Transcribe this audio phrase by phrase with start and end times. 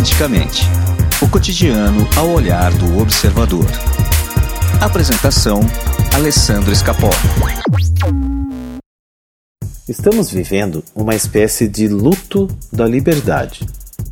[0.00, 0.62] Quanticamente
[1.20, 3.66] o cotidiano ao olhar do observador.
[4.80, 5.60] Apresentação:
[6.14, 7.10] Alessandro Escapó.
[9.86, 13.66] Estamos vivendo uma espécie de luto da liberdade.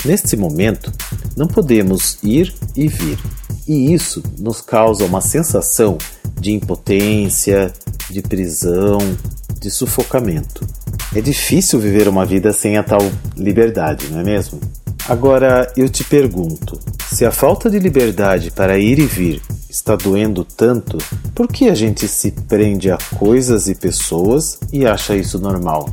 [0.04, 0.92] Neste momento,
[1.34, 3.18] não podemos ir e vir,
[3.66, 5.96] e isso nos causa uma sensação
[6.38, 7.72] de impotência,
[8.10, 8.98] de prisão,
[9.58, 10.66] de sufocamento.
[11.16, 13.00] É difícil viver uma vida sem a tal
[13.34, 14.60] liberdade, não é mesmo?
[15.08, 16.78] Agora eu te pergunto:
[17.10, 20.98] se a falta de liberdade para ir e vir está doendo tanto,
[21.34, 25.88] por que a gente se prende a coisas e pessoas e acha isso normal?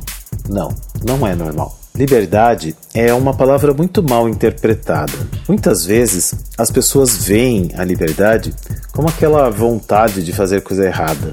[0.48, 1.78] Não, não é normal.
[1.94, 5.14] Liberdade é uma palavra muito mal interpretada.
[5.48, 8.52] Muitas vezes as pessoas veem a liberdade
[8.92, 11.32] como aquela vontade de fazer coisa errada.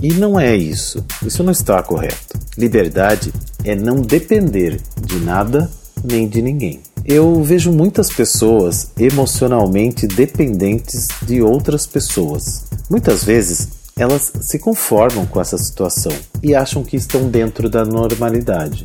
[0.00, 1.04] E não é isso.
[1.26, 2.38] Isso não está correto.
[2.56, 3.32] Liberdade
[3.64, 5.68] é não depender de nada
[6.04, 6.80] nem de ninguém.
[7.10, 12.64] Eu vejo muitas pessoas emocionalmente dependentes de outras pessoas.
[12.90, 18.84] Muitas vezes elas se conformam com essa situação e acham que estão dentro da normalidade.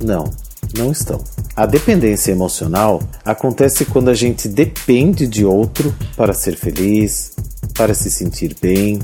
[0.00, 0.30] Não,
[0.78, 1.20] não estão.
[1.56, 7.32] A dependência emocional acontece quando a gente depende de outro para ser feliz,
[7.76, 9.00] para se sentir bem,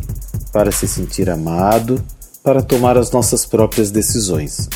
[0.52, 2.00] para se sentir amado,
[2.40, 4.68] para tomar as nossas próprias decisões.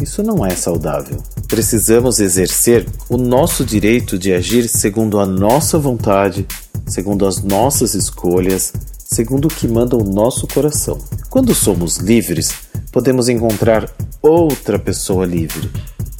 [0.00, 1.20] Isso não é saudável.
[1.48, 6.46] Precisamos exercer o nosso direito de agir segundo a nossa vontade,
[6.86, 8.72] segundo as nossas escolhas,
[9.04, 10.98] segundo o que manda o nosso coração.
[11.28, 12.52] Quando somos livres,
[12.92, 13.90] podemos encontrar
[14.22, 15.68] outra pessoa livre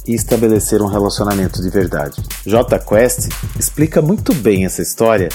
[0.05, 2.21] e estabelecer um relacionamento de verdade.
[2.45, 5.29] J Quest explica muito bem essa história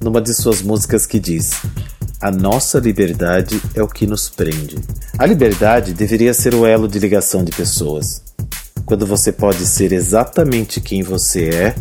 [0.00, 1.50] numa de suas músicas que diz:
[2.20, 4.76] a nossa liberdade é o que nos prende.
[5.18, 8.22] A liberdade deveria ser o elo de ligação de pessoas.
[8.84, 11.74] Quando você pode ser exatamente quem você é,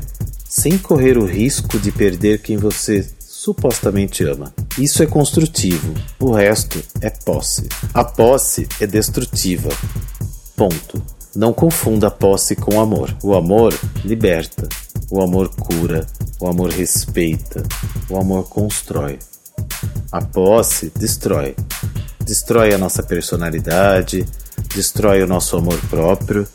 [0.47, 4.53] sem correr o risco de perder quem você supostamente ama.
[4.78, 7.68] Isso é construtivo, o resto é posse.
[7.94, 9.69] A posse é destrutiva.
[10.56, 11.03] Ponto.
[11.36, 13.16] Não confunda posse com amor.
[13.22, 14.68] O amor liberta,
[15.12, 16.08] o amor cura,
[16.40, 17.62] o amor respeita,
[18.09, 19.19] o amor constrói.
[20.12, 21.56] A posse destrói.
[22.25, 24.25] Destrói a nossa personalidade,
[24.74, 26.47] destrói o nosso amor próprio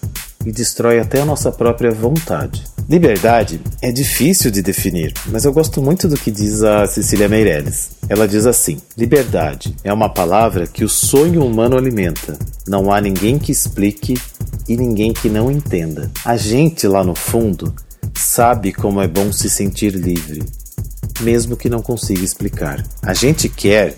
[0.44, 2.64] e destrói até a nossa própria vontade.
[2.88, 7.93] Liberdade é difícil de definir, mas eu gosto muito do que diz a Cecília Meirelles.
[8.09, 12.38] Ela diz assim: Liberdade é uma palavra que o sonho humano alimenta.
[12.69, 14.20] Não há ninguém que explique
[14.69, 16.10] e ninguém que não entenda.
[16.25, 17.75] A gente lá no fundo
[18.14, 20.43] sabe como é bom se sentir livre,
[21.24, 22.84] mesmo que não consiga explicar.
[23.02, 23.96] A gente quer,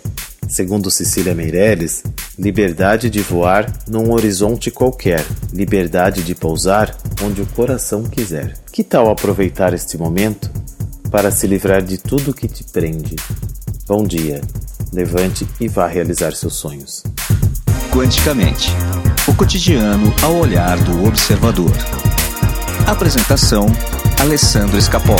[0.48, 2.04] segundo Cecília Meirelles,
[2.38, 8.54] liberdade de voar num horizonte qualquer, liberdade de pousar onde o coração quiser.
[8.72, 10.50] Que tal aproveitar este momento
[11.10, 13.16] para se livrar de tudo que te prende?
[13.88, 14.41] Bom dia,
[14.92, 17.03] levante e vá realizar seus sonhos.
[17.91, 18.70] Quanticamente
[19.28, 21.72] o cotidiano ao olhar do observador.
[22.86, 23.66] Apresentação:
[24.20, 25.16] Alessandro Escapó.